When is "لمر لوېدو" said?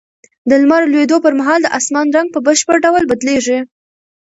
0.61-1.17